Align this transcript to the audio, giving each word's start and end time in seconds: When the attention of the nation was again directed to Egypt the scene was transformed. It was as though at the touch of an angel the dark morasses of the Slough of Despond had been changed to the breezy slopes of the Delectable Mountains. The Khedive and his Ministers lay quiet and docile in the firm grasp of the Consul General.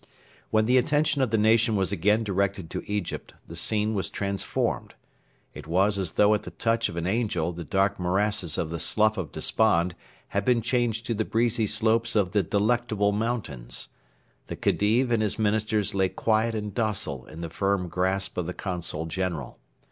When 0.49 0.65
the 0.65 0.79
attention 0.79 1.21
of 1.21 1.29
the 1.29 1.37
nation 1.37 1.75
was 1.75 1.91
again 1.91 2.23
directed 2.23 2.71
to 2.71 2.81
Egypt 2.91 3.35
the 3.47 3.55
scene 3.55 3.93
was 3.93 4.09
transformed. 4.09 4.95
It 5.53 5.67
was 5.67 5.99
as 5.99 6.13
though 6.13 6.33
at 6.33 6.41
the 6.41 6.49
touch 6.49 6.89
of 6.89 6.95
an 6.97 7.05
angel 7.05 7.51
the 7.53 7.63
dark 7.63 7.99
morasses 7.99 8.57
of 8.57 8.71
the 8.71 8.79
Slough 8.79 9.15
of 9.19 9.31
Despond 9.31 9.93
had 10.29 10.43
been 10.43 10.59
changed 10.63 11.05
to 11.05 11.13
the 11.13 11.23
breezy 11.23 11.67
slopes 11.67 12.15
of 12.15 12.31
the 12.31 12.41
Delectable 12.41 13.11
Mountains. 13.11 13.89
The 14.47 14.55
Khedive 14.55 15.11
and 15.11 15.21
his 15.21 15.37
Ministers 15.37 15.93
lay 15.93 16.09
quiet 16.09 16.55
and 16.55 16.73
docile 16.73 17.27
in 17.27 17.41
the 17.41 17.49
firm 17.51 17.87
grasp 17.87 18.39
of 18.39 18.47
the 18.47 18.55
Consul 18.55 19.05
General. 19.05 19.59